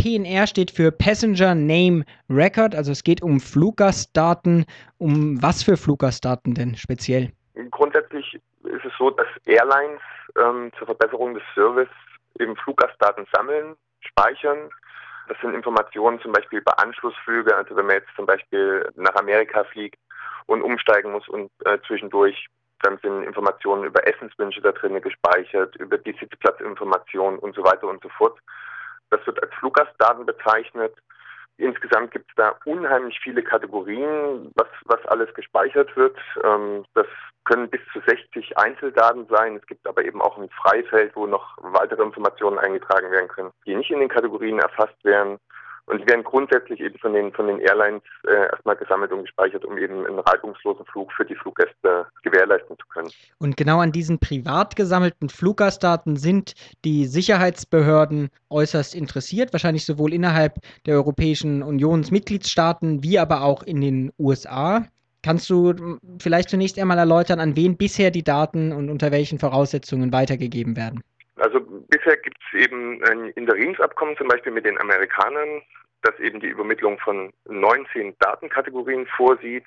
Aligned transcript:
PNR 0.00 0.46
steht 0.46 0.70
für 0.70 0.90
Passenger 0.90 1.54
Name 1.54 2.06
Record, 2.30 2.74
also 2.74 2.90
es 2.90 3.04
geht 3.04 3.22
um 3.22 3.38
Fluggastdaten. 3.38 4.64
Um 4.96 5.42
was 5.42 5.62
für 5.62 5.76
Fluggastdaten 5.76 6.54
denn 6.54 6.74
speziell? 6.74 7.32
Grundsätzlich 7.70 8.40
ist 8.64 8.84
es 8.86 8.92
so, 8.98 9.10
dass 9.10 9.26
Airlines 9.44 10.00
ähm, 10.38 10.72
zur 10.78 10.86
Verbesserung 10.86 11.34
des 11.34 11.42
Service 11.54 11.90
eben 12.38 12.56
Fluggastdaten 12.56 13.26
sammeln, 13.30 13.76
speichern. 14.00 14.70
Das 15.28 15.36
sind 15.42 15.54
Informationen 15.54 16.18
zum 16.20 16.32
Beispiel 16.32 16.60
über 16.60 16.78
Anschlussflüge, 16.78 17.54
also 17.54 17.76
wenn 17.76 17.84
man 17.84 17.96
jetzt 17.96 18.08
zum 18.16 18.24
Beispiel 18.24 18.88
nach 18.96 19.14
Amerika 19.16 19.64
fliegt 19.64 19.98
und 20.46 20.62
umsteigen 20.62 21.12
muss 21.12 21.28
und 21.28 21.50
äh, 21.66 21.76
zwischendurch 21.86 22.48
dann 22.82 22.98
sind 23.02 23.24
Informationen 23.24 23.84
über 23.84 24.08
Essenswünsche 24.08 24.62
da 24.62 24.72
drin 24.72 24.98
gespeichert, 25.02 25.76
über 25.76 25.98
die 25.98 26.16
Sitzplatzinformationen 26.18 27.38
und 27.38 27.54
so 27.54 27.62
weiter 27.62 27.86
und 27.86 28.02
so 28.02 28.08
fort. 28.08 28.38
Das 29.10 29.26
wird 29.26 29.42
als 29.42 29.52
Fluggastdaten 29.54 30.26
bezeichnet. 30.26 30.94
Insgesamt 31.56 32.12
gibt 32.12 32.30
es 32.30 32.36
da 32.36 32.54
unheimlich 32.64 33.20
viele 33.22 33.42
Kategorien, 33.42 34.50
was, 34.54 34.68
was 34.86 35.04
alles 35.06 35.32
gespeichert 35.34 35.94
wird. 35.94 36.16
Ähm, 36.42 36.84
das 36.94 37.06
können 37.44 37.68
bis 37.68 37.80
zu 37.92 38.00
60 38.06 38.56
Einzeldaten 38.56 39.26
sein. 39.28 39.56
Es 39.56 39.66
gibt 39.66 39.86
aber 39.86 40.04
eben 40.04 40.22
auch 40.22 40.38
ein 40.38 40.48
Freifeld, 40.50 41.14
wo 41.14 41.26
noch 41.26 41.58
weitere 41.60 42.02
Informationen 42.02 42.58
eingetragen 42.58 43.10
werden 43.10 43.28
können, 43.28 43.50
die 43.66 43.74
nicht 43.74 43.90
in 43.90 44.00
den 44.00 44.08
Kategorien 44.08 44.58
erfasst 44.58 45.04
werden. 45.04 45.38
Und 45.90 46.02
die 46.02 46.06
werden 46.06 46.22
grundsätzlich 46.22 46.80
eben 46.80 46.96
von 46.98 47.12
den, 47.12 47.32
von 47.32 47.48
den 47.48 47.58
Airlines 47.58 48.02
äh, 48.24 48.46
erstmal 48.52 48.76
gesammelt 48.76 49.10
und 49.10 49.22
gespeichert, 49.22 49.64
um 49.64 49.76
eben 49.76 50.06
einen 50.06 50.20
reibungslosen 50.20 50.86
Flug 50.86 51.12
für 51.12 51.24
die 51.24 51.34
Fluggäste 51.34 52.06
gewährleisten 52.22 52.76
zu 52.78 52.86
können. 52.86 53.10
Und 53.38 53.56
genau 53.56 53.80
an 53.80 53.90
diesen 53.90 54.20
privat 54.20 54.76
gesammelten 54.76 55.28
Fluggastdaten 55.28 56.14
sind 56.16 56.54
die 56.84 57.06
Sicherheitsbehörden 57.06 58.30
äußerst 58.50 58.94
interessiert, 58.94 59.52
wahrscheinlich 59.52 59.84
sowohl 59.84 60.14
innerhalb 60.14 60.54
der 60.86 60.94
Europäischen 60.94 61.64
Unionsmitgliedstaaten 61.64 63.02
wie 63.02 63.18
aber 63.18 63.42
auch 63.42 63.64
in 63.64 63.80
den 63.80 64.12
USA. 64.16 64.86
Kannst 65.22 65.50
du 65.50 65.98
vielleicht 66.18 66.50
zunächst 66.50 66.78
einmal 66.78 66.98
erläutern, 66.98 67.40
an 67.40 67.56
wen 67.56 67.76
bisher 67.76 68.12
die 68.12 68.22
Daten 68.22 68.72
und 68.72 68.90
unter 68.90 69.10
welchen 69.10 69.40
Voraussetzungen 69.40 70.12
weitergegeben 70.12 70.76
werden? 70.76 71.02
Also 71.36 71.60
bisher 71.88 72.16
gibt 72.18 72.36
es 72.52 72.60
eben 72.60 73.02
ein 73.04 73.30
Interimsabkommen 73.30 74.16
zum 74.16 74.28
Beispiel 74.28 74.52
mit 74.52 74.66
den 74.66 74.78
Amerikanern, 74.78 75.62
das 76.02 76.18
eben 76.18 76.40
die 76.40 76.48
Übermittlung 76.48 76.98
von 76.98 77.32
19 77.46 78.16
Datenkategorien 78.18 79.06
vorsieht. 79.16 79.66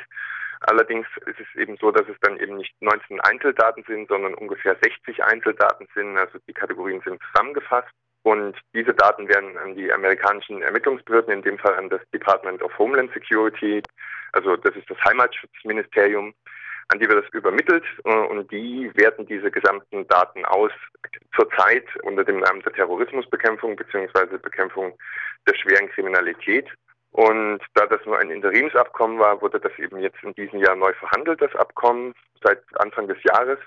Allerdings 0.61 1.05
ist 1.25 1.39
es 1.39 1.59
eben 1.59 1.77
so, 1.77 1.91
dass 1.91 2.07
es 2.07 2.15
dann 2.21 2.39
eben 2.39 2.55
nicht 2.55 2.73
19 2.81 3.19
Einzeldaten 3.21 3.83
sind, 3.85 4.07
sondern 4.07 4.33
ungefähr 4.33 4.77
60 4.81 5.23
Einzeldaten 5.23 5.87
sind. 5.93 6.17
Also 6.17 6.39
die 6.47 6.53
Kategorien 6.53 7.01
sind 7.05 7.21
zusammengefasst. 7.31 7.91
Und 8.23 8.55
diese 8.73 8.93
Daten 8.93 9.27
werden 9.27 9.57
an 9.57 9.75
die 9.75 9.91
amerikanischen 9.91 10.61
Ermittlungsbehörden, 10.61 11.33
in 11.33 11.41
dem 11.41 11.57
Fall 11.59 11.75
an 11.75 11.89
das 11.89 12.01
Department 12.13 12.61
of 12.61 12.77
Homeland 12.79 13.11
Security, 13.13 13.83
also 14.31 14.55
das 14.55 14.75
ist 14.75 14.89
das 14.89 14.97
Heimatschutzministerium, 15.03 16.33
an 16.89 16.99
die 16.99 17.07
wird 17.07 17.23
das 17.23 17.33
übermittelt 17.33 17.83
äh, 18.03 18.13
und 18.13 18.51
die 18.51 18.91
werten 18.95 19.25
diese 19.25 19.49
gesamten 19.51 20.07
Daten 20.07 20.45
aus, 20.45 20.71
zurzeit 21.35 21.85
unter 22.03 22.23
dem 22.23 22.39
Namen 22.39 22.61
der 22.61 22.73
Terrorismusbekämpfung 22.73 23.75
bzw. 23.75 24.37
Bekämpfung 24.37 24.97
der 25.47 25.55
schweren 25.55 25.89
Kriminalität. 25.89 26.67
Und 27.11 27.59
da 27.75 27.85
das 27.85 28.03
nur 28.05 28.17
ein 28.17 28.31
Interimsabkommen 28.31 29.19
war, 29.19 29.39
wurde 29.41 29.59
das 29.59 29.77
eben 29.77 29.99
jetzt 29.99 30.17
in 30.23 30.33
diesem 30.33 30.59
Jahr 30.59 30.75
neu 30.75 30.93
verhandelt, 30.93 31.41
das 31.41 31.55
Abkommen, 31.55 32.13
seit 32.43 32.59
Anfang 32.79 33.07
des 33.07 33.21
Jahres. 33.23 33.59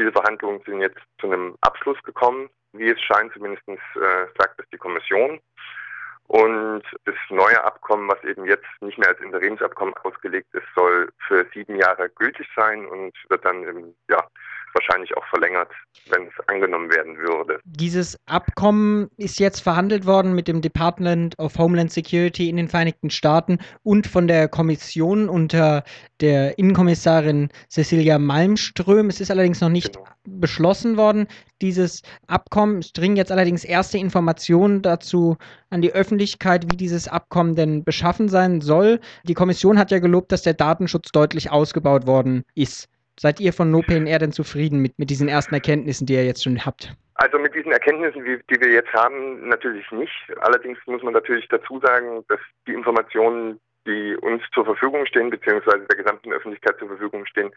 Diese 0.00 0.12
Verhandlungen 0.12 0.62
sind 0.64 0.80
jetzt 0.80 1.00
zu 1.20 1.26
einem 1.26 1.54
Abschluss 1.60 2.02
gekommen, 2.02 2.48
wie 2.72 2.88
es 2.88 3.00
scheint, 3.00 3.32
zumindest 3.34 3.66
äh, 3.68 4.26
sagt 4.38 4.58
es 4.58 4.68
die 4.72 4.78
Kommission. 4.78 5.38
Und 6.28 6.82
das 7.06 7.14
neue 7.30 7.64
Abkommen, 7.64 8.06
was 8.08 8.22
eben 8.22 8.44
jetzt 8.44 8.66
nicht 8.80 8.98
mehr 8.98 9.08
als 9.08 9.20
Interimsabkommen 9.20 9.94
ausgelegt 10.04 10.52
ist, 10.52 10.66
soll 10.74 11.10
für 11.26 11.46
sieben 11.54 11.76
Jahre 11.76 12.10
gültig 12.10 12.46
sein 12.54 12.86
und 12.86 13.14
wird 13.30 13.44
dann 13.46 13.64
im, 13.64 13.94
ja, 14.10 14.22
wahrscheinlich 14.74 15.16
auch 15.16 15.24
verlängert, 15.26 15.68
wenn 16.10 16.22
es 16.26 16.48
angenommen 16.48 16.90
werden 16.90 17.16
würde. 17.18 17.60
Dieses 17.64 18.18
Abkommen 18.26 19.08
ist 19.16 19.38
jetzt 19.38 19.60
verhandelt 19.60 20.06
worden 20.06 20.34
mit 20.34 20.48
dem 20.48 20.60
Department 20.60 21.38
of 21.38 21.58
Homeland 21.58 21.92
Security 21.92 22.48
in 22.48 22.56
den 22.56 22.68
Vereinigten 22.68 23.10
Staaten 23.10 23.58
und 23.82 24.06
von 24.06 24.28
der 24.28 24.48
Kommission 24.48 25.28
unter 25.28 25.84
der 26.20 26.58
Innenkommissarin 26.58 27.48
Cecilia 27.68 28.18
Malmström. 28.18 29.08
Es 29.08 29.20
ist 29.20 29.30
allerdings 29.30 29.60
noch 29.60 29.68
nicht 29.68 29.94
genau. 29.94 30.08
beschlossen 30.24 30.96
worden, 30.96 31.28
dieses 31.60 32.02
Abkommen. 32.26 32.78
Es 32.78 32.92
dringen 32.92 33.16
jetzt 33.16 33.32
allerdings 33.32 33.64
erste 33.64 33.98
Informationen 33.98 34.82
dazu 34.82 35.36
an 35.70 35.82
die 35.82 35.92
Öffentlichkeit, 35.92 36.70
wie 36.70 36.76
dieses 36.76 37.08
Abkommen 37.08 37.54
denn 37.54 37.84
beschaffen 37.84 38.28
sein 38.28 38.60
soll. 38.60 39.00
Die 39.24 39.34
Kommission 39.34 39.78
hat 39.78 39.90
ja 39.90 39.98
gelobt, 39.98 40.32
dass 40.32 40.42
der 40.42 40.54
Datenschutz 40.54 41.10
deutlich 41.12 41.50
ausgebaut 41.50 42.06
worden 42.06 42.44
ist. 42.54 42.88
Seid 43.18 43.40
ihr 43.40 43.52
von 43.52 43.72
NoPNR 43.72 44.18
denn 44.20 44.30
zufrieden 44.30 44.80
mit, 44.80 44.96
mit 44.96 45.10
diesen 45.10 45.28
ersten 45.28 45.52
Erkenntnissen, 45.52 46.06
die 46.06 46.14
ihr 46.14 46.24
jetzt 46.24 46.44
schon 46.44 46.64
habt? 46.64 46.94
Also 47.14 47.36
mit 47.40 47.52
diesen 47.52 47.72
Erkenntnissen, 47.72 48.24
die, 48.24 48.60
wir 48.60 48.70
jetzt 48.70 48.92
haben, 48.92 49.48
natürlich 49.48 49.90
nicht. 49.90 50.12
Allerdings 50.40 50.78
muss 50.86 51.02
man 51.02 51.14
natürlich 51.14 51.48
dazu 51.48 51.80
sagen, 51.80 52.24
dass 52.28 52.38
die 52.68 52.74
Informationen, 52.74 53.58
die 53.88 54.16
uns 54.20 54.44
zur 54.54 54.64
Verfügung 54.64 55.04
stehen, 55.06 55.30
beziehungsweise 55.30 55.84
der 55.90 55.96
gesamten 55.96 56.32
Öffentlichkeit 56.32 56.78
zur 56.78 56.86
Verfügung 56.86 57.26
stehen, 57.26 57.50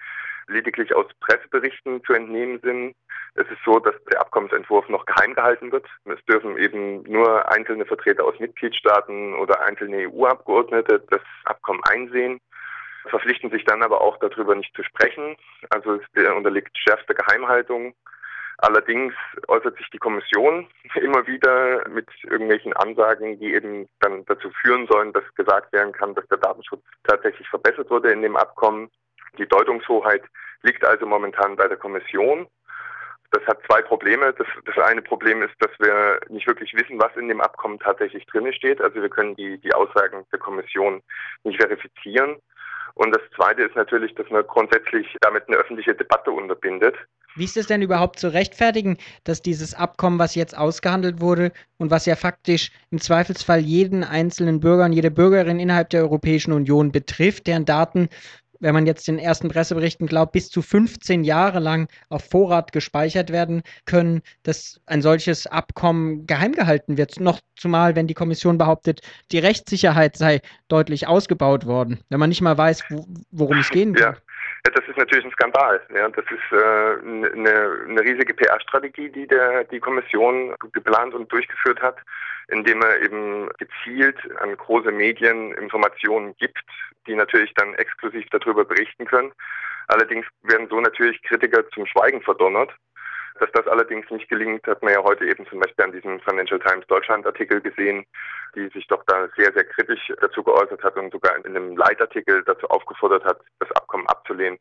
lediglich 0.48 0.96
aus 0.96 1.06
Presseberichten 1.20 2.04
zu 2.06 2.14
entnehmen 2.14 2.60
sind. 2.64 2.96
Es 3.36 3.46
ist 3.46 3.62
so, 3.64 3.78
dass 3.78 3.94
der 4.12 4.20
Abkommensentwurf 4.22 4.90
noch 4.90 5.06
geheim 5.06 5.36
gehalten 5.36 5.72
wird. 5.72 5.86
Es 6.06 6.26
dürfen 6.26 6.58
eben 6.58 7.04
nur 7.04 7.48
einzelne 7.52 7.86
Vertreter 7.86 8.26
aus 8.26 8.40
Mitgliedstaaten 8.40 9.36
oder 9.36 9.62
einzelne 9.62 10.10
EU-Abgeordnete 10.10 11.04
das 11.12 11.22
Abkommen 11.46 11.82
einsehen 11.88 12.40
verpflichten 13.10 13.52
sich 13.52 13.66
dann 13.66 13.84
aber 13.84 14.02
auch 14.02 14.18
darüber 14.18 14.56
nicht 14.56 14.76
zu 14.76 14.84
sprechen. 14.84 15.36
Also 15.70 15.96
es 15.96 16.34
unterliegt 16.36 16.78
schärfster 16.78 17.14
Geheimhaltung. 17.14 17.96
Allerdings 18.62 19.14
äußert 19.48 19.76
sich 19.78 19.90
die 19.90 19.98
Kommission 19.98 20.68
immer 20.96 21.26
wieder 21.26 21.88
mit 21.90 22.08
irgendwelchen 22.24 22.74
Ansagen, 22.74 23.40
die 23.40 23.54
eben 23.54 23.90
dann 24.00 24.24
dazu 24.26 24.52
führen 24.62 24.88
sollen, 24.88 25.14
dass 25.14 25.24
gesagt 25.36 25.74
werden 25.74 25.94
kann, 25.94 26.14
dass 26.14 26.28
der 26.28 26.38
Datenschutz 26.38 26.84
tatsächlich 27.04 27.48
verbessert 27.50 27.90
wurde 27.90 28.12
in 28.12 28.22
dem 28.22 28.38
Abkommen. 28.38 28.90
Die 29.40 29.48
Deutungshoheit 29.48 30.24
liegt 30.62 30.86
also 30.86 31.06
momentan 31.08 31.56
bei 31.56 31.68
der 31.68 31.78
Kommission. 31.78 32.48
Das 33.32 33.44
hat 33.48 33.62
zwei 33.66 33.82
Probleme. 33.82 34.34
Das, 34.34 34.48
das 34.66 34.78
eine 34.78 35.02
Problem 35.02 35.42
ist, 35.42 35.56
dass 35.60 35.72
wir 35.80 36.20
nicht 36.28 36.48
wirklich 36.48 36.74
wissen, 36.76 37.00
was 37.00 37.16
in 37.16 37.30
dem 37.30 37.42
Abkommen 37.42 37.80
tatsächlich 37.80 38.26
drin 38.28 38.52
steht. 38.54 38.82
Also 38.82 39.02
wir 39.02 39.10
können 39.10 39.36
die, 39.36 39.58
die 39.58 39.74
Aussagen 39.74 40.26
der 40.32 40.40
Kommission 40.40 41.02
nicht 41.44 41.60
verifizieren. 41.60 42.38
Und 42.96 43.16
das 43.16 43.22
Zweite 43.36 43.64
ist 43.64 43.76
natürlich, 43.76 44.14
dass 44.16 44.30
man 44.30 44.46
grundsätzlich 44.48 45.08
damit 45.22 45.48
eine 45.48 45.58
öffentliche 45.58 45.96
Debatte 45.96 46.32
unterbindet. 46.32 46.96
Wie 47.36 47.46
ist 47.46 47.56
es 47.56 47.68
denn 47.68 47.82
überhaupt 47.82 48.20
zu 48.20 48.28
rechtfertigen, 48.34 48.98
dass 49.24 49.42
dieses 49.42 49.74
Abkommen, 49.74 50.20
was 50.20 50.36
jetzt 50.36 50.58
ausgehandelt 50.58 51.22
wurde 51.22 51.54
und 51.78 51.90
was 51.90 52.06
ja 52.06 52.18
faktisch 52.18 52.72
im 52.92 53.00
Zweifelsfall 53.00 53.62
jeden 53.62 54.04
einzelnen 54.04 54.60
Bürger 54.60 54.86
und 54.86 54.94
jede 54.94 55.12
Bürgerin 55.12 55.60
innerhalb 55.60 55.90
der 55.92 56.02
Europäischen 56.02 56.52
Union 56.52 56.92
betrifft, 56.92 57.48
deren 57.48 57.66
Daten 57.66 58.10
wenn 58.62 58.74
man 58.74 58.86
jetzt 58.86 59.08
den 59.08 59.20
ersten 59.20 59.50
Presseberichten 59.50 60.08
glaubt, 60.08 60.32
bis 60.32 60.50
zu 60.50 60.62
15 60.62 61.24
Jahre 61.24 61.60
lang 61.60 61.90
auf 62.10 62.24
Vorrat 62.24 62.72
gespeichert 62.72 63.32
werden 63.32 63.64
können, 63.86 64.22
dass 64.44 64.80
ein 64.86 65.02
solches 65.02 65.48
Abkommen 65.48 66.26
geheim 66.28 66.54
gehalten 66.54 66.98
wird. 66.98 67.20
Noch 67.20 67.42
zumal, 67.58 67.96
wenn 67.96 68.08
die 68.08 68.14
Kommission 68.14 68.58
behauptet, 68.58 69.02
die 69.32 69.40
Rechtssicherheit 69.40 70.16
sei 70.16 70.42
deutlich 70.68 71.08
ausgebaut 71.08 71.66
worden, 71.66 72.00
wenn 72.10 72.20
man 72.20 72.30
nicht 72.30 72.42
mal 72.42 72.58
weiß, 72.58 72.84
worum 73.32 73.58
es 73.58 73.70
gehen 73.70 73.94
kann. 73.94 74.14
Ja. 74.14 74.20
Ja, 74.66 74.72
das 74.74 74.88
ist 74.88 74.98
natürlich 74.98 75.26
ein 75.26 75.32
Skandal. 75.32 75.82
Ja, 75.94 76.08
das 76.10 76.26
ist 76.26 76.52
äh, 76.52 77.36
eine, 77.36 77.84
eine 77.88 78.02
riesige 78.02 78.34
PR-Strategie, 78.34 79.10
die 79.10 79.26
der, 79.26 79.64
die 79.66 79.80
Kommission 79.80 80.56
geplant 80.72 81.16
und 81.16 81.32
durchgeführt 81.32 81.82
hat, 81.82 81.98
indem 82.48 82.82
er 82.84 83.02
eben 83.02 83.50
gezielt 83.58 84.18
an 84.40 84.56
große 84.56 84.92
Medien 84.92 85.54
Informationen 85.54 86.36
gibt, 86.38 86.64
die 87.08 87.16
natürlich 87.16 87.54
dann 87.56 87.74
exklusiv 87.76 88.26
darüber 88.30 88.64
berichten 88.64 89.06
können. 89.06 89.32
Allerdings 89.88 90.28
werden 90.44 90.68
so 90.70 90.80
natürlich 90.80 91.22
Kritiker 91.24 91.68
zum 91.72 91.86
Schweigen 91.88 92.22
verdonnert. 92.22 92.72
Dass 93.42 93.52
das 93.54 93.66
allerdings 93.66 94.08
nicht 94.12 94.30
gelingt, 94.30 94.68
hat 94.68 94.84
man 94.84 94.94
ja 94.94 95.04
heute 95.04 95.26
eben 95.26 95.48
zum 95.48 95.60
Beispiel 95.60 95.86
an 95.86 95.92
diesem 95.92 96.20
Financial 96.20 96.60
Times 96.60 96.86
Deutschland 96.86 97.26
Artikel 97.26 97.60
gesehen, 97.60 98.06
die 98.56 98.70
sich 98.70 98.86
doch 98.86 99.04
da 99.08 99.28
sehr, 99.36 99.52
sehr 99.52 99.64
kritisch 99.64 100.14
dazu 100.22 100.44
geäußert 100.44 100.84
hat 100.84 100.96
und 100.96 101.12
sogar 101.12 101.36
in 101.38 101.48
einem 101.48 101.76
Leitartikel 101.76 102.44
dazu 102.46 102.68
aufgefordert 102.68 103.26
hat, 103.26 103.40
das 103.60 103.72
Abkommen 103.72 104.06
abzulehnen 104.08 104.60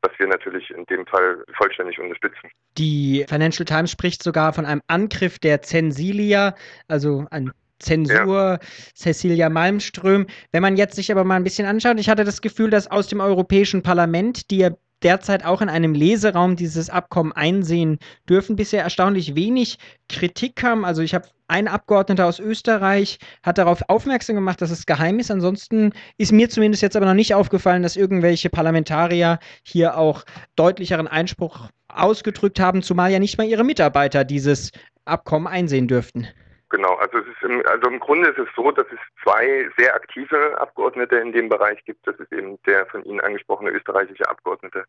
was 0.00 0.12
wir 0.18 0.28
natürlich 0.28 0.70
in 0.70 0.84
dem 0.86 1.04
Fall 1.06 1.42
vollständig 1.56 1.98
unterstützen. 1.98 2.50
Die 2.76 3.26
Financial 3.28 3.64
Times 3.64 3.90
spricht 3.90 4.22
sogar 4.22 4.52
von 4.52 4.64
einem 4.64 4.80
Angriff 4.86 5.40
der 5.40 5.60
Zensilia, 5.62 6.54
also 6.86 7.26
ein 7.32 7.50
Zensur, 7.80 8.36
ja. 8.36 8.58
Cecilia 8.94 9.48
Malmström. 9.48 10.26
Wenn 10.52 10.62
man 10.62 10.76
jetzt 10.76 10.94
sich 10.94 11.10
aber 11.10 11.24
mal 11.24 11.34
ein 11.34 11.42
bisschen 11.42 11.66
anschaut, 11.66 11.98
ich 11.98 12.08
hatte 12.08 12.22
das 12.22 12.42
Gefühl, 12.42 12.70
dass 12.70 12.88
aus 12.88 13.08
dem 13.08 13.20
Europäischen 13.20 13.82
Parlament, 13.82 14.50
die 14.52 14.58
ja 14.58 14.70
derzeit 15.02 15.44
auch 15.44 15.60
in 15.60 15.68
einem 15.68 15.94
Leseraum 15.94 16.56
dieses 16.56 16.90
Abkommen 16.90 17.32
einsehen 17.32 17.98
dürfen, 18.28 18.56
bisher 18.56 18.82
erstaunlich 18.82 19.34
wenig 19.34 19.78
Kritik 20.08 20.56
kam. 20.56 20.84
Also 20.84 21.02
ich 21.02 21.14
habe 21.14 21.28
Ein 21.50 21.66
Abgeordneter 21.66 22.26
aus 22.26 22.40
Österreich 22.40 23.18
hat 23.42 23.56
darauf 23.56 23.82
aufmerksam 23.88 24.36
gemacht, 24.36 24.60
dass 24.60 24.70
es 24.70 24.84
geheim 24.84 25.18
ist. 25.18 25.30
Ansonsten 25.30 25.92
ist 26.18 26.30
mir 26.30 26.50
zumindest 26.50 26.82
jetzt 26.82 26.94
aber 26.94 27.06
noch 27.06 27.14
nicht 27.14 27.34
aufgefallen, 27.34 27.82
dass 27.82 27.96
irgendwelche 27.96 28.50
Parlamentarier 28.50 29.38
hier 29.62 29.96
auch 29.96 30.24
deutlicheren 30.56 31.08
Einspruch 31.08 31.70
ausgedrückt 31.88 32.60
haben, 32.60 32.82
zumal 32.82 33.10
ja 33.10 33.18
nicht 33.18 33.38
mal 33.38 33.46
ihre 33.46 33.64
Mitarbeiter 33.64 34.24
dieses 34.24 34.72
Abkommen 35.06 35.46
einsehen 35.46 35.88
dürften. 35.88 36.28
Genau, 36.70 36.94
also, 36.96 37.18
im, 37.42 37.62
also 37.66 37.88
im 37.88 37.98
Grunde 37.98 38.28
ist 38.28 38.38
es 38.38 38.48
so, 38.54 38.70
dass 38.70 38.86
es 38.92 38.98
zwei 39.22 39.70
sehr 39.78 39.94
aktive 39.94 40.60
Abgeordnete 40.60 41.16
in 41.16 41.32
dem 41.32 41.48
Bereich 41.48 41.82
gibt. 41.84 42.06
Das 42.06 42.16
ist 42.16 42.30
eben 42.32 42.60
der 42.64 42.84
von 42.86 43.02
Ihnen 43.04 43.20
angesprochene 43.20 43.70
österreichische 43.70 44.28
Abgeordnete 44.28 44.84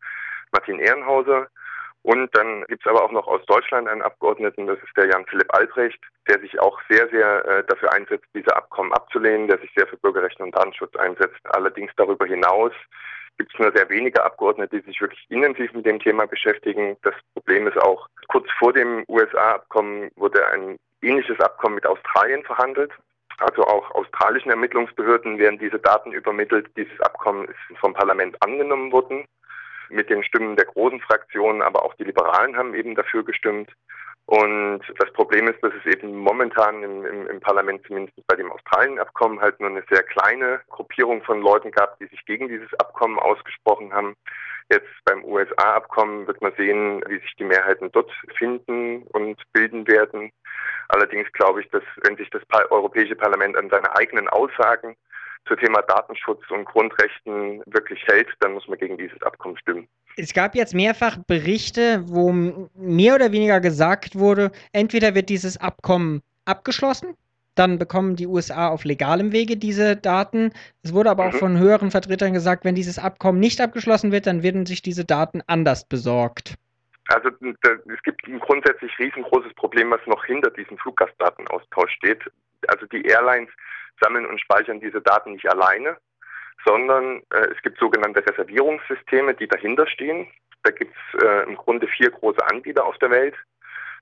Martin 0.52 0.78
Ehrenhauser. 0.78 1.48
Und 2.02 2.34
dann 2.34 2.64
gibt 2.66 2.84
es 2.84 2.90
aber 2.90 3.04
auch 3.04 3.12
noch 3.12 3.26
aus 3.26 3.44
Deutschland 3.46 3.86
einen 3.88 4.02
Abgeordneten, 4.02 4.66
das 4.66 4.78
ist 4.78 4.96
der 4.96 5.08
Jan-Philipp 5.08 5.54
Albrecht, 5.54 6.00
der 6.28 6.40
sich 6.40 6.58
auch 6.58 6.80
sehr, 6.88 7.08
sehr 7.10 7.44
äh, 7.44 7.64
dafür 7.64 7.92
einsetzt, 7.92 8.24
diese 8.34 8.56
Abkommen 8.56 8.92
abzulehnen, 8.92 9.48
der 9.48 9.58
sich 9.58 9.70
sehr 9.76 9.86
für 9.86 9.98
Bürgerrechte 9.98 10.42
und 10.42 10.56
Datenschutz 10.56 10.96
einsetzt. 10.96 11.40
Allerdings 11.44 11.92
darüber 11.96 12.26
hinaus 12.26 12.72
gibt 13.36 13.52
es 13.52 13.58
nur 13.58 13.72
sehr 13.74 13.88
wenige 13.90 14.22
Abgeordnete, 14.24 14.80
die 14.80 14.86
sich 14.86 15.00
wirklich 15.00 15.24
intensiv 15.28 15.72
mit 15.72 15.84
dem 15.84 15.98
Thema 15.98 16.26
beschäftigen. 16.26 16.96
Das 17.02 17.14
Problem 17.34 17.66
ist 17.66 17.78
auch, 17.78 18.08
kurz 18.28 18.46
vor 18.58 18.72
dem 18.72 19.04
USA-Abkommen 19.08 20.10
wurde 20.16 20.46
ein 20.48 20.78
ähnliches 21.02 21.40
Abkommen 21.40 21.76
mit 21.76 21.86
Australien 21.86 22.42
verhandelt. 22.44 22.92
Also 23.38 23.64
auch 23.64 23.90
australischen 23.92 24.50
Ermittlungsbehörden 24.50 25.38
werden 25.38 25.58
diese 25.58 25.78
Daten 25.78 26.12
übermittelt. 26.12 26.68
Dieses 26.76 27.00
Abkommen 27.00 27.46
ist 27.46 27.78
vom 27.78 27.94
Parlament 27.94 28.36
angenommen 28.42 28.92
worden 28.92 29.24
mit 29.88 30.10
den 30.10 30.22
Stimmen 30.22 30.56
der 30.56 30.66
großen 30.66 31.00
Fraktionen, 31.00 31.62
aber 31.62 31.84
auch 31.84 31.94
die 31.94 32.04
Liberalen 32.04 32.56
haben 32.56 32.74
eben 32.74 32.94
dafür 32.94 33.24
gestimmt. 33.24 33.70
Und 34.30 34.82
das 35.00 35.12
Problem 35.14 35.48
ist, 35.48 35.60
dass 35.60 35.72
es 35.74 35.92
eben 35.92 36.14
momentan 36.16 36.84
im, 36.84 37.04
im, 37.04 37.26
im 37.26 37.40
Parlament, 37.40 37.84
zumindest 37.84 38.16
bei 38.28 38.36
dem 38.36 38.52
Australien-Abkommen, 38.52 39.40
halt 39.40 39.58
nur 39.58 39.70
eine 39.70 39.82
sehr 39.90 40.04
kleine 40.04 40.60
Gruppierung 40.68 41.20
von 41.24 41.42
Leuten 41.42 41.72
gab, 41.72 41.98
die 41.98 42.06
sich 42.06 42.24
gegen 42.26 42.46
dieses 42.46 42.72
Abkommen 42.74 43.18
ausgesprochen 43.18 43.92
haben. 43.92 44.14
Jetzt 44.70 44.86
beim 45.04 45.24
USA-Abkommen 45.24 46.28
wird 46.28 46.40
man 46.42 46.52
sehen, 46.56 47.02
wie 47.08 47.18
sich 47.18 47.34
die 47.40 47.44
Mehrheiten 47.44 47.90
dort 47.90 48.08
finden 48.38 49.02
und 49.08 49.42
bilden 49.52 49.88
werden. 49.88 50.30
Allerdings 50.90 51.32
glaube 51.32 51.62
ich, 51.62 51.68
dass 51.70 51.82
wenn 52.04 52.16
sich 52.16 52.30
das 52.30 52.42
Europäische 52.70 53.16
Parlament 53.16 53.56
an 53.56 53.68
seine 53.68 53.96
eigenen 53.96 54.28
Aussagen 54.28 54.94
zum 55.46 55.56
Thema 55.58 55.82
Datenschutz 55.82 56.42
und 56.50 56.64
Grundrechten 56.64 57.62
wirklich 57.66 58.02
hält, 58.06 58.28
dann 58.40 58.52
muss 58.52 58.68
man 58.68 58.78
gegen 58.78 58.96
dieses 58.96 59.20
Abkommen 59.22 59.56
stimmen. 59.58 59.88
Es 60.16 60.32
gab 60.32 60.54
jetzt 60.54 60.74
mehrfach 60.74 61.16
Berichte, 61.26 62.02
wo 62.06 62.32
mehr 62.74 63.14
oder 63.14 63.32
weniger 63.32 63.60
gesagt 63.60 64.16
wurde, 64.16 64.50
entweder 64.72 65.14
wird 65.14 65.28
dieses 65.28 65.56
Abkommen 65.56 66.22
abgeschlossen, 66.44 67.16
dann 67.54 67.78
bekommen 67.78 68.16
die 68.16 68.26
USA 68.26 68.68
auf 68.68 68.84
legalem 68.84 69.32
Wege 69.32 69.56
diese 69.56 69.96
Daten. 69.96 70.52
Es 70.82 70.94
wurde 70.94 71.10
aber 71.10 71.26
auch 71.26 71.32
mhm. 71.32 71.38
von 71.38 71.58
höheren 71.58 71.90
Vertretern 71.90 72.32
gesagt, 72.32 72.64
wenn 72.64 72.74
dieses 72.74 72.98
Abkommen 72.98 73.40
nicht 73.40 73.60
abgeschlossen 73.60 74.12
wird, 74.12 74.26
dann 74.26 74.42
werden 74.42 74.66
sich 74.66 74.82
diese 74.82 75.04
Daten 75.04 75.42
anders 75.46 75.84
besorgt. 75.86 76.54
Also 77.08 77.28
es 77.28 78.02
gibt 78.04 78.26
ein 78.28 78.38
grundsätzlich 78.38 78.96
riesengroßes 78.98 79.52
Problem, 79.54 79.90
was 79.90 80.00
noch 80.06 80.24
hinter 80.24 80.50
diesem 80.50 80.78
Fluggastdatenaustausch 80.78 81.90
steht. 81.92 82.22
Also 82.68 82.86
die 82.86 83.02
Airlines 83.02 83.50
sammeln 84.00 84.26
und 84.26 84.40
speichern 84.40 84.80
diese 84.80 85.00
Daten 85.00 85.32
nicht 85.32 85.48
alleine, 85.48 85.96
sondern 86.64 87.22
äh, 87.30 87.48
es 87.54 87.60
gibt 87.62 87.78
sogenannte 87.78 88.24
Reservierungssysteme, 88.26 89.34
die 89.34 89.48
dahinter 89.48 89.86
stehen. 89.86 90.26
Da 90.62 90.70
gibt 90.70 90.94
es 90.94 91.22
äh, 91.22 91.44
im 91.44 91.56
Grunde 91.56 91.86
vier 91.88 92.10
große 92.10 92.44
Anbieter 92.50 92.84
auf 92.84 92.98
der 92.98 93.10
Welt. 93.10 93.34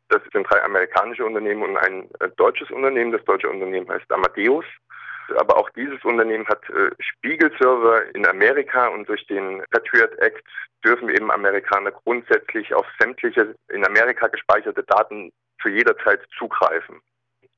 Das 0.08 0.22
sind 0.32 0.50
drei 0.50 0.62
amerikanische 0.62 1.24
Unternehmen 1.24 1.62
und 1.62 1.76
ein 1.76 2.08
äh, 2.20 2.28
deutsches 2.36 2.70
Unternehmen. 2.70 3.12
Das 3.12 3.24
deutsche 3.24 3.48
Unternehmen 3.48 3.88
heißt 3.88 4.10
Amadeus. 4.10 4.64
Aber 5.36 5.58
auch 5.58 5.68
dieses 5.70 6.02
Unternehmen 6.04 6.46
hat 6.48 6.62
äh, 6.70 6.90
Spiegelserver 6.98 8.14
in 8.14 8.26
Amerika 8.26 8.88
und 8.88 9.08
durch 9.08 9.26
den 9.26 9.62
Patriot 9.70 10.14
Act 10.18 10.42
dürfen 10.82 11.10
eben 11.10 11.30
Amerikaner 11.30 11.90
grundsätzlich 11.90 12.72
auf 12.72 12.86
sämtliche 12.98 13.54
in 13.68 13.84
Amerika 13.84 14.28
gespeicherte 14.28 14.82
Daten 14.84 15.30
zu 15.60 15.68
jeder 15.68 15.96
Zeit 15.98 16.20
zugreifen. 16.38 17.00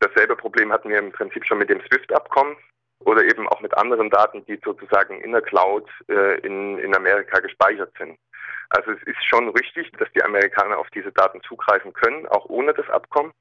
Dasselbe 0.00 0.34
Problem 0.34 0.72
hatten 0.72 0.88
wir 0.88 0.98
im 0.98 1.12
Prinzip 1.12 1.44
schon 1.46 1.58
mit 1.58 1.68
dem 1.70 1.80
SWIFT-Abkommen 1.82 2.56
oder 3.04 3.22
eben 3.22 3.48
auch 3.48 3.60
mit 3.60 3.76
anderen 3.76 4.10
Daten, 4.10 4.44
die 4.46 4.58
sozusagen 4.64 5.20
in 5.20 5.32
der 5.32 5.42
Cloud 5.42 5.88
äh, 6.08 6.40
in, 6.40 6.78
in 6.78 6.96
Amerika 6.96 7.40
gespeichert 7.40 7.92
sind. 7.98 8.18
Also 8.70 8.92
es 8.92 9.02
ist 9.02 9.22
schon 9.24 9.48
richtig, 9.50 9.90
dass 9.98 10.10
die 10.12 10.22
Amerikaner 10.22 10.78
auf 10.78 10.88
diese 10.90 11.12
Daten 11.12 11.40
zugreifen 11.42 11.92
können, 11.92 12.26
auch 12.28 12.46
ohne 12.46 12.72
das 12.72 12.88
Abkommen. 12.88 13.32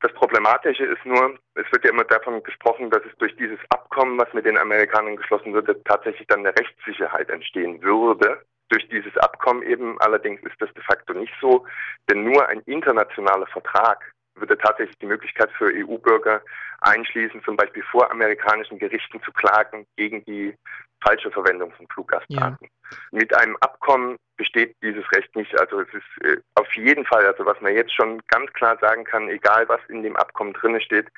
Das 0.00 0.12
Problematische 0.12 0.84
ist 0.84 1.04
nur, 1.04 1.38
es 1.54 1.66
wird 1.72 1.84
ja 1.84 1.90
immer 1.90 2.04
davon 2.04 2.42
gesprochen, 2.44 2.90
dass 2.90 3.02
es 3.04 3.16
durch 3.18 3.34
dieses 3.36 3.58
Abkommen, 3.70 4.18
was 4.18 4.32
mit 4.32 4.46
den 4.46 4.58
Amerikanern 4.58 5.16
geschlossen 5.16 5.52
würde, 5.52 5.82
tatsächlich 5.84 6.26
dann 6.28 6.40
eine 6.40 6.56
Rechtssicherheit 6.56 7.30
entstehen 7.30 7.82
würde. 7.82 8.44
Durch 8.68 8.86
dieses 8.90 9.16
Abkommen 9.16 9.62
eben 9.62 9.98
allerdings 10.00 10.40
ist 10.42 10.60
das 10.60 10.72
de 10.74 10.82
facto 10.84 11.14
nicht 11.14 11.32
so, 11.40 11.66
denn 12.08 12.22
nur 12.22 12.46
ein 12.46 12.60
internationaler 12.66 13.46
Vertrag 13.48 14.12
würde 14.40 14.58
tatsächlich 14.58 14.96
die 14.98 15.06
Möglichkeit 15.06 15.50
für 15.56 15.72
EU-Bürger 15.72 16.42
einschließen, 16.80 17.42
zum 17.44 17.56
Beispiel 17.56 17.82
vor 17.90 18.10
amerikanischen 18.10 18.78
Gerichten 18.78 19.20
zu 19.22 19.32
klagen 19.32 19.86
gegen 19.96 20.24
die 20.24 20.54
falsche 21.00 21.30
Verwendung 21.30 21.72
von 21.72 21.86
Fluggastdaten. 21.88 22.58
Ja. 22.60 22.96
Mit 23.10 23.34
einem 23.34 23.56
Abkommen 23.60 24.16
besteht 24.36 24.74
dieses 24.82 25.04
Recht 25.12 25.34
nicht. 25.36 25.58
Also 25.58 25.80
es 25.80 25.88
ist 25.92 26.24
äh, 26.24 26.36
auf 26.54 26.72
jeden 26.74 27.04
Fall, 27.04 27.26
also 27.26 27.44
was 27.44 27.60
man 27.60 27.74
jetzt 27.74 27.94
schon 27.94 28.20
ganz 28.28 28.52
klar 28.52 28.78
sagen 28.80 29.04
kann, 29.04 29.28
egal 29.28 29.68
was 29.68 29.80
in 29.88 30.02
dem 30.02 30.16
Abkommen 30.16 30.52
drin 30.54 30.80
steht, 30.80 31.08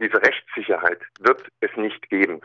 diese 0.00 0.20
Rechtssicherheit 0.22 1.00
wird 1.20 1.46
es 1.60 1.70
nicht 1.76 2.08
geben. 2.08 2.40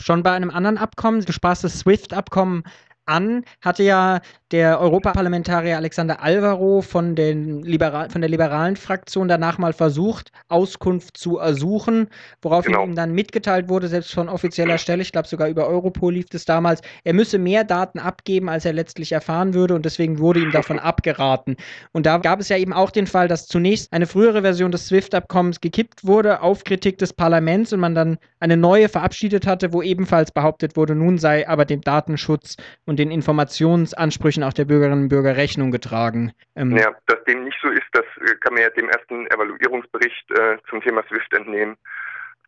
Schon 0.00 0.22
bei 0.22 0.32
einem 0.32 0.50
anderen 0.50 0.78
Abkommen, 0.78 1.24
das 1.24 1.80
SWIFT-Abkommen 1.80 2.62
an, 3.08 3.44
hatte 3.60 3.82
ja 3.82 4.20
der 4.50 4.80
Europaparlamentarier 4.80 5.76
Alexander 5.76 6.22
Alvaro 6.22 6.80
von, 6.80 7.14
den 7.14 7.62
Liberal, 7.62 8.08
von 8.08 8.20
der 8.20 8.30
liberalen 8.30 8.76
Fraktion 8.76 9.28
danach 9.28 9.58
mal 9.58 9.72
versucht, 9.72 10.32
Auskunft 10.48 11.16
zu 11.16 11.38
ersuchen, 11.38 12.08
woraufhin 12.40 12.72
genau. 12.72 12.84
ihm 12.84 12.94
dann 12.94 13.12
mitgeteilt 13.12 13.68
wurde, 13.68 13.88
selbst 13.88 14.14
von 14.14 14.28
offizieller 14.28 14.78
Stelle, 14.78 15.02
ich 15.02 15.12
glaube 15.12 15.28
sogar 15.28 15.48
über 15.48 15.66
Europol 15.66 16.14
lief 16.14 16.26
es 16.32 16.44
damals, 16.44 16.80
er 17.04 17.12
müsse 17.12 17.38
mehr 17.38 17.64
Daten 17.64 17.98
abgeben, 17.98 18.48
als 18.48 18.64
er 18.64 18.72
letztlich 18.72 19.12
erfahren 19.12 19.54
würde 19.54 19.74
und 19.74 19.84
deswegen 19.84 20.18
wurde 20.18 20.40
ihm 20.40 20.50
davon 20.50 20.78
abgeraten. 20.78 21.56
Und 21.92 22.06
da 22.06 22.18
gab 22.18 22.40
es 22.40 22.48
ja 22.48 22.56
eben 22.56 22.72
auch 22.72 22.90
den 22.90 23.06
Fall, 23.06 23.28
dass 23.28 23.46
zunächst 23.46 23.92
eine 23.92 24.06
frühere 24.06 24.42
Version 24.42 24.70
des 24.70 24.86
SWIFT-Abkommens 24.86 25.60
gekippt 25.60 26.06
wurde 26.06 26.40
auf 26.40 26.64
Kritik 26.64 26.98
des 26.98 27.12
Parlaments 27.12 27.72
und 27.72 27.80
man 27.80 27.94
dann 27.94 28.18
eine 28.40 28.56
neue 28.56 28.88
verabschiedet 28.88 29.46
hatte, 29.46 29.72
wo 29.72 29.82
ebenfalls 29.82 30.30
behauptet 30.30 30.76
wurde, 30.76 30.94
nun 30.94 31.18
sei 31.18 31.48
aber 31.48 31.64
dem 31.64 31.80
Datenschutz 31.80 32.56
und 32.86 32.97
den 32.98 33.10
Informationsansprüchen 33.10 34.42
auch 34.42 34.52
der 34.52 34.64
Bürgerinnen 34.64 35.04
und 35.04 35.08
Bürger 35.08 35.36
Rechnung 35.36 35.70
getragen. 35.70 36.32
Ähm 36.56 36.76
ja, 36.76 36.94
dass 37.06 37.22
dem 37.24 37.44
nicht 37.44 37.58
so 37.62 37.68
ist, 37.68 37.86
das 37.92 38.04
äh, 38.20 38.34
kann 38.36 38.54
man 38.54 38.62
ja 38.62 38.70
dem 38.70 38.88
ersten 38.88 39.26
Evaluierungsbericht 39.28 40.30
äh, 40.32 40.58
zum 40.68 40.82
Thema 40.82 41.02
SWIFT 41.08 41.32
entnehmen. 41.34 41.76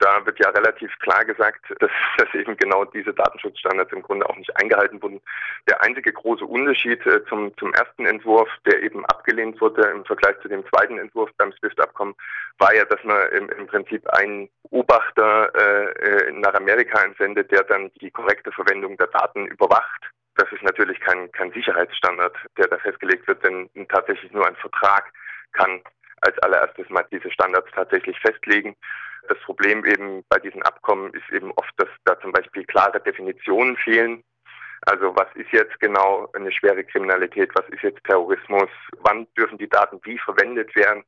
Da 0.00 0.24
wird 0.24 0.38
ja 0.40 0.48
relativ 0.48 0.90
klar 1.00 1.24
gesagt, 1.26 1.62
dass, 1.78 1.90
dass 2.16 2.34
eben 2.34 2.56
genau 2.56 2.84
diese 2.86 3.12
Datenschutzstandards 3.12 3.92
im 3.92 4.02
Grunde 4.02 4.28
auch 4.28 4.36
nicht 4.36 4.54
eingehalten 4.56 5.00
wurden. 5.02 5.20
Der 5.68 5.82
einzige 5.82 6.12
große 6.12 6.44
Unterschied 6.44 7.04
äh, 7.06 7.24
zum, 7.26 7.56
zum 7.58 7.72
ersten 7.74 8.06
Entwurf, 8.06 8.48
der 8.66 8.82
eben 8.82 9.04
abgelehnt 9.06 9.60
wurde 9.60 9.82
im 9.82 10.04
Vergleich 10.04 10.36
zu 10.42 10.48
dem 10.48 10.64
zweiten 10.68 10.98
Entwurf 10.98 11.30
beim 11.36 11.52
SWIFT-Abkommen, 11.52 12.14
war 12.58 12.74
ja, 12.74 12.84
dass 12.86 13.02
man 13.04 13.28
im, 13.32 13.48
im 13.50 13.66
Prinzip 13.66 14.08
einen 14.10 14.48
Beobachter 14.70 15.52
äh, 15.54 16.28
äh 16.28 16.32
nach 16.32 16.54
Amerika 16.54 17.02
entsendet, 17.02 17.50
der 17.50 17.64
dann 17.64 17.90
die 18.00 18.10
korrekte 18.10 18.52
Verwendung 18.52 18.96
der 18.96 19.08
Daten 19.08 19.46
überwacht 19.46 20.10
das 20.40 20.50
ist 20.52 20.62
natürlich 20.62 20.98
kein, 21.00 21.30
kein 21.32 21.52
Sicherheitsstandard, 21.52 22.34
der 22.56 22.68
da 22.68 22.78
festgelegt 22.78 23.28
wird, 23.28 23.44
denn 23.44 23.68
tatsächlich 23.88 24.32
nur 24.32 24.46
ein 24.46 24.56
Vertrag 24.56 25.12
kann 25.52 25.82
als 26.22 26.38
allererstes 26.38 26.88
mal 26.88 27.04
diese 27.12 27.30
Standards 27.30 27.68
tatsächlich 27.74 28.18
festlegen. 28.20 28.74
Das 29.28 29.38
Problem 29.40 29.84
eben 29.84 30.24
bei 30.30 30.38
diesen 30.38 30.62
Abkommen 30.62 31.12
ist 31.12 31.30
eben 31.30 31.52
oft, 31.56 31.72
dass 31.76 31.88
da 32.06 32.18
zum 32.20 32.32
Beispiel 32.32 32.64
klare 32.64 33.00
Definitionen 33.00 33.76
fehlen. 33.76 34.24
Also 34.86 35.14
was 35.14 35.26
ist 35.34 35.52
jetzt 35.52 35.78
genau 35.78 36.30
eine 36.32 36.50
schwere 36.50 36.84
Kriminalität, 36.84 37.50
was 37.54 37.68
ist 37.68 37.82
jetzt 37.82 38.02
Terrorismus, 38.04 38.70
wann 39.00 39.26
dürfen 39.36 39.58
die 39.58 39.68
Daten 39.68 40.00
wie 40.04 40.18
verwendet 40.18 40.74
werden. 40.74 41.04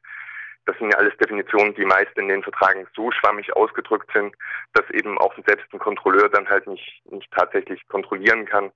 Das 0.67 0.77
sind 0.77 0.93
ja 0.93 0.99
alles 0.99 1.17
Definitionen, 1.17 1.75
die 1.75 1.87
meist 1.87 2.17
in 2.17 2.29
den 2.29 2.43
Vertragen 2.43 2.87
so 2.95 3.11
schwammig 3.11 3.51
ausgedrückt 3.57 4.11
sind, 4.13 4.37
dass 4.75 4.89
eben 4.91 5.17
auch 5.19 5.35
selbst 5.47 5.73
ein 5.73 5.79
Kontrolleur 5.79 6.29
dann 6.29 6.49
halt 6.51 6.67
nicht, 6.67 7.01
nicht 7.07 7.33
tatsächlich 7.33 7.89
kontrollieren 7.89 8.45
kann 8.45 8.71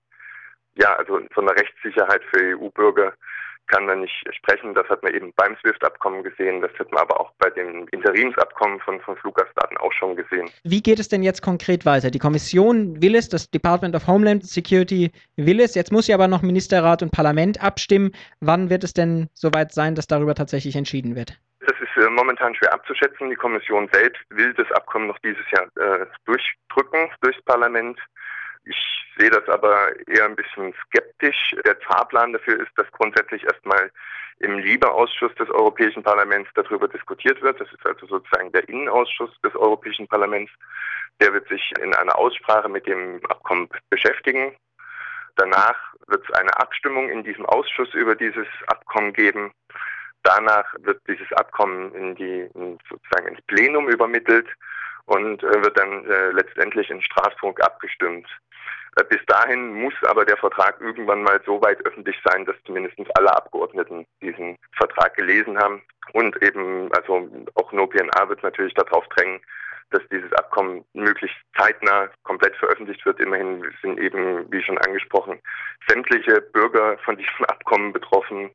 ja, 0.77 0.95
also 0.97 1.21
von 1.33 1.47
der 1.47 1.57
Rechtssicherheit 1.57 2.23
für 2.33 2.59
EU-Bürger 2.59 3.13
kann 3.69 3.87
man 3.87 4.01
nicht 4.01 4.15
sprechen. 4.33 4.75
Das 4.75 4.89
hat 4.89 5.03
man 5.03 5.15
eben 5.15 5.33
beim 5.35 5.57
SWIFT-Abkommen 5.57 6.23
gesehen. 6.23 6.61
Das 6.61 6.71
hat 6.79 6.91
man 6.93 7.03
aber 7.03 7.21
auch 7.21 7.33
bei 7.39 7.51
dem 7.51 7.87
Interimsabkommen 7.89 8.81
von, 8.81 9.01
von 9.01 9.17
Fluggastdaten 9.17 9.77
auch 9.79 9.93
schon 9.93 10.17
gesehen. 10.17 10.49
Wie 10.63 10.83
geht 10.83 10.99
es 10.99 11.09
denn 11.09 11.23
jetzt 11.23 11.43
konkret 11.43 11.85
weiter? 11.85 12.11
Die 12.11 12.19
Kommission 12.19 13.01
will 13.03 13.15
es, 13.15 13.29
das 13.29 13.51
Department 13.51 13.97
of 13.97 14.07
Homeland 14.07 14.47
Security 14.47 15.11
will 15.37 15.61
es. 15.61 15.75
Jetzt 15.75 15.93
muss 15.93 16.07
ja 16.07 16.15
aber 16.15 16.29
noch 16.29 16.43
Ministerrat 16.43 17.03
und 17.03 17.11
Parlament 17.11 17.63
abstimmen. 17.63 18.13
Wann 18.41 18.71
wird 18.71 18.85
es 18.85 18.95
denn 18.95 19.29
soweit 19.35 19.73
sein, 19.73 19.95
dass 19.95 20.07
darüber 20.07 20.35
tatsächlich 20.35 20.77
entschieden 20.77 21.17
wird? 21.17 21.37
Das 21.61 21.77
ist 21.81 21.97
äh, 21.97 22.09
momentan 22.11 22.55
schwer 22.55 22.73
abzuschätzen. 22.73 23.31
Die 23.31 23.37
Kommission 23.37 23.89
selbst 23.93 24.23
will 24.31 24.55
das 24.55 24.71
Abkommen 24.73 25.09
noch 25.09 25.19
dieses 25.19 25.45
Jahr 25.51 25.67
äh, 25.77 26.07
durchdrücken 26.25 27.11
durchs 27.23 27.43
Parlament. 27.43 27.99
Ich 28.67 28.77
sehe 29.17 29.31
das 29.31 29.49
aber 29.49 29.93
eher 30.09 30.25
ein 30.25 30.37
bisschen 30.37 30.75
skeptisch. 30.87 31.55
Der 31.65 31.77
Fahrplan 31.77 32.33
dafür 32.33 32.61
ist, 32.61 32.73
dass 32.77 32.91
grundsätzlich 32.93 33.45
erstmal 33.45 33.91
im 34.41 34.59
Liebeausschuss 34.59 35.35
des 35.37 35.49
Europäischen 35.51 36.03
Parlaments 36.03 36.51
darüber 36.55 36.89
diskutiert 36.89 37.41
wird. 37.41 37.61
Das 37.61 37.73
ist 37.73 37.87
also 37.87 38.07
sozusagen 38.07 38.53
der 38.53 38.69
Innenausschuss 38.69 39.31
des 39.43 39.55
Europäischen 39.55 40.07
Parlaments. 40.09 40.53
Der 41.21 41.33
wird 41.33 41.49
sich 41.49 41.73
in 41.81 41.95
einer 41.95 42.19
Aussprache 42.19 42.69
mit 42.69 42.87
dem 42.87 43.25
Abkommen 43.27 43.69
beschäftigen. 43.89 44.55
Danach 45.37 45.77
wird 46.09 46.25
es 46.29 46.35
eine 46.35 46.55
Abstimmung 46.59 47.09
in 47.09 47.25
diesem 47.25 47.47
Ausschuss 47.47 47.93
über 47.95 48.15
dieses 48.15 48.47
Abkommen 48.67 49.13
geben. 49.13 49.53
Danach 50.23 50.67
wird 50.81 51.01
dieses 51.09 51.31
Abkommen 51.33 51.95
in 51.95 52.15
die 52.17 52.51
in 52.55 52.79
sozusagen 52.91 53.29
ins 53.29 53.43
Plenum 53.43 53.89
übermittelt 53.89 54.49
und 55.07 55.43
äh, 55.43 55.65
wird 55.65 55.79
dann 55.79 56.05
äh, 56.07 56.31
letztendlich 56.31 56.91
in 56.91 57.01
Straßburg 57.01 57.61
abgestimmt. 57.63 58.29
Äh, 58.97 59.05
bis 59.05 59.25
dahin 59.27 59.75
muss 59.75 59.95
aber 60.07 60.25
der 60.25 60.37
Vertrag 60.37 60.81
irgendwann 60.81 61.23
mal 61.23 61.41
so 61.45 61.61
weit 61.63 61.85
öffentlich 61.87 62.17
sein, 62.25 62.45
dass 62.45 62.57
zumindest 62.65 62.97
alle 63.17 63.35
Abgeordneten 63.35 64.07
diesen 64.21 64.59
Vertrag 64.77 65.15
gelesen 65.17 65.59
haben. 65.59 65.83
Und 66.13 66.41
eben, 66.43 66.91
also 66.93 67.29
auch 67.55 67.73
NoPNA 67.73 68.29
wird 68.29 68.43
natürlich 68.43 68.75
darauf 68.75 69.07
drängen, 69.09 69.41
dass 69.91 70.03
dieses 70.11 70.33
Abkommen 70.33 70.85
möglichst 70.95 71.37
zeitnah 71.57 72.09
komplett 72.25 72.57
veröffentlicht 72.57 73.05
wird. 73.07 73.21
Immerhin 73.21 73.65
sind 73.83 74.01
eben, 74.01 74.51
wie 74.51 74.63
schon 74.63 74.79
angesprochen, 74.79 75.41
sämtliche 75.89 76.41
Bürger 76.41 76.99
von 76.99 77.17
diesem 77.17 77.45
Abkommen 77.49 77.93
betroffen. 77.93 78.51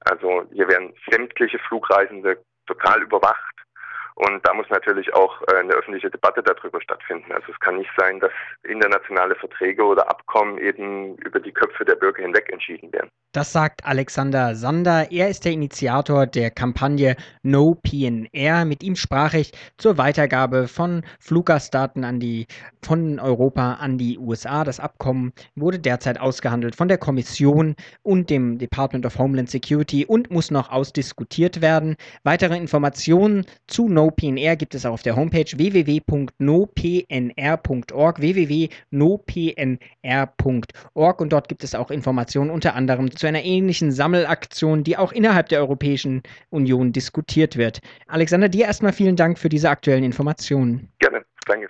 Also 0.00 0.44
hier 0.52 0.68
werden 0.68 0.92
sämtliche 1.10 1.58
Flugreisende 1.60 2.38
total 2.66 3.02
überwacht. 3.02 3.53
Und 4.16 4.46
da 4.46 4.54
muss 4.54 4.68
natürlich 4.70 5.12
auch 5.12 5.42
äh, 5.48 5.56
eine 5.56 5.72
öffentliche 5.72 6.08
Debatte 6.08 6.42
darüber 6.42 6.80
stattfinden. 6.80 7.32
Also 7.32 7.50
es 7.50 7.58
kann 7.58 7.78
nicht 7.78 7.90
sein, 7.96 8.20
dass 8.20 8.30
internationale 8.62 9.34
Verträge 9.34 9.82
oder 9.82 10.08
Abkommen 10.08 10.58
eben 10.58 11.16
über 11.16 11.40
die 11.40 11.52
Köpfe 11.52 11.84
der 11.84 11.96
Bürger 11.96 12.22
hinweg 12.22 12.48
entschieden 12.52 12.92
werden. 12.92 13.10
Das 13.32 13.52
sagt 13.52 13.84
Alexander 13.84 14.54
Sander. 14.54 15.10
Er 15.10 15.28
ist 15.28 15.44
der 15.44 15.50
Initiator 15.50 16.26
der 16.26 16.52
Kampagne 16.52 17.16
No 17.42 17.74
PNR. 17.74 18.64
Mit 18.64 18.84
ihm 18.84 18.94
sprach 18.94 19.34
ich 19.34 19.50
zur 19.76 19.98
Weitergabe 19.98 20.68
von 20.68 21.02
Fluggastdaten 21.18 22.04
an 22.04 22.20
die, 22.20 22.46
von 22.84 23.18
Europa 23.18 23.74
an 23.74 23.98
die 23.98 24.18
USA. 24.20 24.62
Das 24.62 24.78
Abkommen 24.78 25.32
wurde 25.56 25.80
derzeit 25.80 26.20
ausgehandelt 26.20 26.76
von 26.76 26.86
der 26.86 26.98
Kommission 26.98 27.74
und 28.04 28.30
dem 28.30 28.58
Department 28.58 29.04
of 29.04 29.18
Homeland 29.18 29.50
Security 29.50 30.06
und 30.06 30.30
muss 30.30 30.52
noch 30.52 30.70
ausdiskutiert 30.70 31.60
werden. 31.60 31.96
Weitere 32.22 32.56
Informationen 32.56 33.44
zu 33.66 33.88
No 33.88 34.03
PNR 34.10 34.56
gibt 34.56 34.74
es 34.74 34.86
auch 34.86 34.92
auf 34.92 35.02
der 35.02 35.16
Homepage 35.16 35.44
www.nopnr.org 35.44 38.20
www.nopnr.org 38.20 41.20
und 41.20 41.32
dort 41.32 41.48
gibt 41.48 41.64
es 41.64 41.74
auch 41.74 41.90
Informationen 41.90 42.50
unter 42.50 42.74
anderem 42.74 43.16
zu 43.16 43.26
einer 43.26 43.42
ähnlichen 43.42 43.92
Sammelaktion, 43.92 44.84
die 44.84 44.96
auch 44.96 45.12
innerhalb 45.12 45.48
der 45.48 45.60
Europäischen 45.60 46.22
Union 46.50 46.92
diskutiert 46.92 47.56
wird. 47.56 47.80
Alexander, 48.06 48.48
dir 48.48 48.66
erstmal 48.66 48.92
vielen 48.92 49.16
Dank 49.16 49.38
für 49.38 49.48
diese 49.48 49.70
aktuellen 49.70 50.04
Informationen. 50.04 50.88
Gerne, 50.98 51.24
danke. 51.46 51.68